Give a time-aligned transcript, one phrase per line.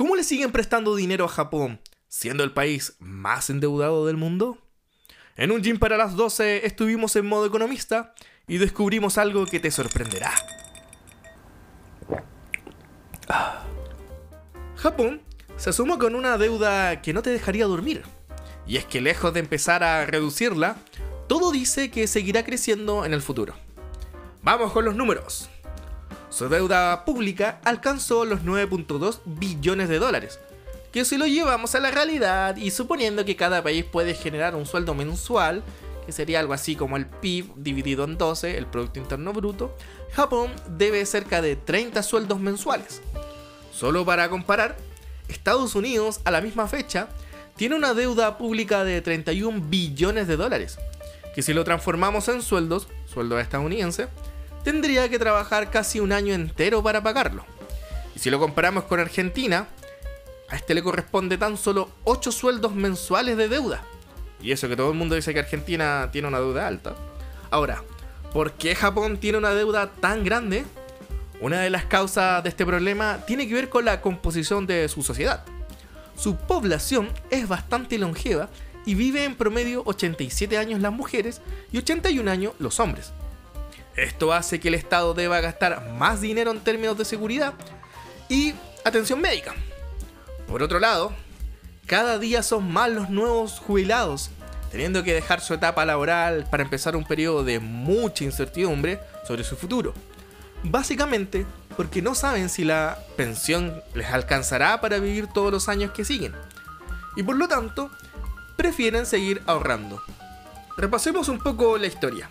[0.00, 4.56] ¿Cómo le siguen prestando dinero a Japón, siendo el país más endeudado del mundo?
[5.36, 8.14] En un gym para las 12 estuvimos en modo economista
[8.48, 10.32] y descubrimos algo que te sorprenderá.
[14.76, 15.20] Japón
[15.58, 18.02] se asoma con una deuda que no te dejaría dormir.
[18.66, 20.78] Y es que lejos de empezar a reducirla,
[21.28, 23.52] todo dice que seguirá creciendo en el futuro.
[24.40, 25.50] Vamos con los números.
[26.30, 30.38] Su deuda pública alcanzó los 9.2 billones de dólares,
[30.92, 34.64] que si lo llevamos a la realidad y suponiendo que cada país puede generar un
[34.64, 35.64] sueldo mensual,
[36.06, 39.76] que sería algo así como el PIB dividido en 12, el Producto Interno Bruto,
[40.12, 43.02] Japón debe cerca de 30 sueldos mensuales.
[43.72, 44.76] Solo para comparar,
[45.28, 47.08] Estados Unidos a la misma fecha
[47.56, 50.78] tiene una deuda pública de 31 billones de dólares,
[51.34, 54.08] que si lo transformamos en sueldos, sueldo estadounidense,
[54.62, 57.44] tendría que trabajar casi un año entero para pagarlo.
[58.14, 59.66] Y si lo comparamos con Argentina,
[60.48, 63.82] a este le corresponde tan solo 8 sueldos mensuales de deuda.
[64.42, 66.94] Y eso que todo el mundo dice que Argentina tiene una deuda alta.
[67.50, 67.82] Ahora,
[68.32, 70.64] ¿por qué Japón tiene una deuda tan grande?
[71.40, 75.02] Una de las causas de este problema tiene que ver con la composición de su
[75.02, 75.44] sociedad.
[76.16, 78.50] Su población es bastante longeva
[78.84, 81.40] y vive en promedio 87 años las mujeres
[81.72, 83.12] y 81 años los hombres.
[83.96, 87.54] Esto hace que el Estado deba gastar más dinero en términos de seguridad
[88.28, 89.54] y atención médica.
[90.46, 91.12] Por otro lado,
[91.86, 94.30] cada día son más los nuevos jubilados,
[94.70, 99.56] teniendo que dejar su etapa laboral para empezar un periodo de mucha incertidumbre sobre su
[99.56, 99.92] futuro.
[100.62, 106.04] Básicamente porque no saben si la pensión les alcanzará para vivir todos los años que
[106.04, 106.34] siguen.
[107.16, 107.90] Y por lo tanto,
[108.56, 110.02] prefieren seguir ahorrando.
[110.76, 112.28] Repasemos un poco la historia.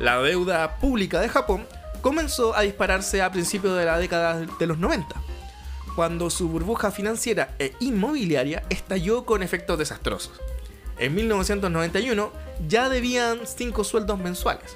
[0.00, 1.66] La deuda pública de Japón
[2.00, 5.14] comenzó a dispararse a principios de la década de los 90,
[5.94, 10.40] cuando su burbuja financiera e inmobiliaria estalló con efectos desastrosos.
[10.98, 12.32] En 1991
[12.66, 14.74] ya debían 5 sueldos mensuales.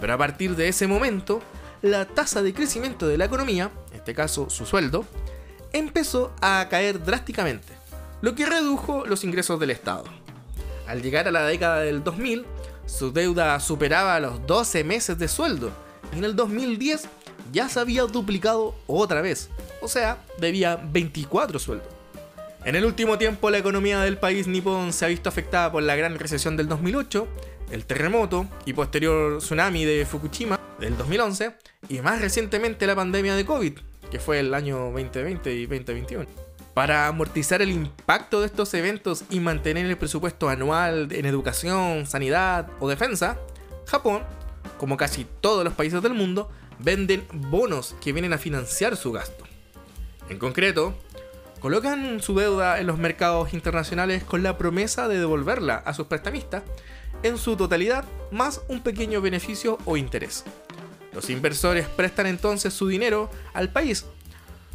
[0.00, 1.40] Pero a partir de ese momento,
[1.80, 5.04] la tasa de crecimiento de la economía, en este caso su sueldo,
[5.72, 7.74] empezó a caer drásticamente,
[8.20, 10.02] lo que redujo los ingresos del Estado.
[10.88, 12.44] Al llegar a la década del 2000,
[12.86, 15.72] su deuda superaba los 12 meses de sueldo
[16.12, 17.08] en el 2010
[17.52, 19.48] ya se había duplicado otra vez,
[19.80, 21.88] o sea, debía 24 sueldos.
[22.64, 25.96] En el último tiempo la economía del país nipón se ha visto afectada por la
[25.96, 27.26] gran recesión del 2008,
[27.70, 31.56] el terremoto y posterior tsunami de Fukushima del 2011
[31.88, 33.72] y más recientemente la pandemia de COVID,
[34.10, 36.26] que fue el año 2020 y 2021.
[36.74, 42.68] Para amortizar el impacto de estos eventos y mantener el presupuesto anual en educación, sanidad
[42.80, 43.38] o defensa,
[43.86, 44.22] Japón,
[44.78, 49.44] como casi todos los países del mundo, venden bonos que vienen a financiar su gasto.
[50.30, 50.94] En concreto,
[51.60, 56.62] colocan su deuda en los mercados internacionales con la promesa de devolverla a sus prestamistas
[57.22, 60.44] en su totalidad más un pequeño beneficio o interés.
[61.12, 64.06] Los inversores prestan entonces su dinero al país,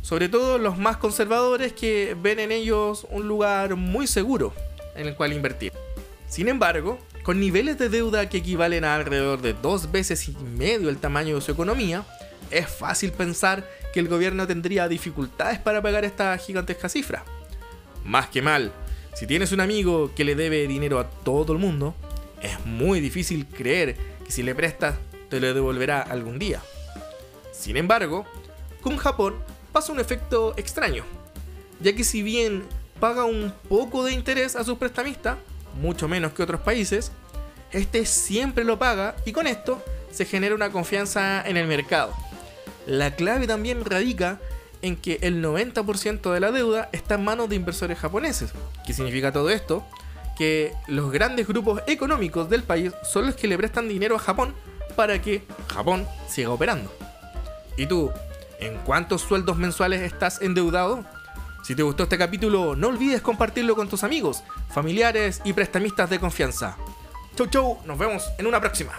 [0.01, 4.53] sobre todo los más conservadores que ven en ellos un lugar muy seguro
[4.95, 5.73] en el cual invertir.
[6.27, 10.89] Sin embargo, con niveles de deuda que equivalen a alrededor de dos veces y medio
[10.89, 12.05] el tamaño de su economía,
[12.51, 17.23] es fácil pensar que el gobierno tendría dificultades para pagar esta gigantesca cifra.
[18.05, 18.71] Más que mal,
[19.13, 21.95] si tienes un amigo que le debe dinero a todo el mundo,
[22.41, 24.95] es muy difícil creer que si le prestas
[25.29, 26.61] te lo devolverá algún día.
[27.51, 28.25] Sin embargo,
[28.81, 29.35] con Japón
[29.77, 31.03] pasa un efecto extraño,
[31.79, 32.63] ya que si bien
[32.99, 35.37] paga un poco de interés a sus prestamistas,
[35.79, 37.11] mucho menos que otros países,
[37.71, 39.79] este siempre lo paga y con esto
[40.09, 42.11] se genera una confianza en el mercado.
[42.87, 44.39] La clave también radica
[44.81, 48.53] en que el 90% de la deuda está en manos de inversores japoneses.
[48.83, 49.85] ¿Qué significa todo esto?
[50.39, 54.55] Que los grandes grupos económicos del país son los que le prestan dinero a Japón
[54.95, 56.91] para que Japón siga operando.
[57.77, 58.11] ¿Y tú,
[58.59, 61.05] en cuántos sueldos mensuales estás endeudado?
[61.63, 66.19] Si te gustó este capítulo, no olvides compartirlo con tus amigos, familiares y prestamistas de
[66.19, 66.77] confianza.
[67.35, 68.93] Chau chau, nos vemos en una próxima.